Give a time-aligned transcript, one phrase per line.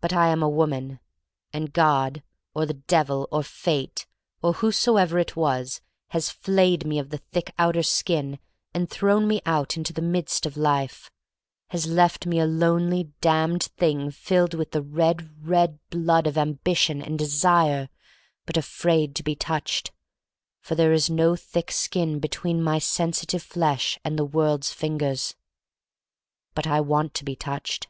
[0.00, 0.98] But I am a woman,
[1.52, 3.84] and God, or the 12 THE STORY OF MARY MAC LANE 1 3 Devil, or
[3.84, 4.06] Fate,
[4.42, 8.40] or whosoever it was, has flayed me of the thick outer skin
[8.74, 11.12] and thrown me out into the midst of life—
[11.70, 16.76] has left me a lonely, damned thing filled with the red, red blood of ambi
[16.76, 17.88] tion and desire,
[18.46, 19.92] but afraid to be touched,
[20.60, 25.36] for there is no thick skin be tween my sensitive flesh and the world's fingers.
[26.52, 27.86] But I want to be touched.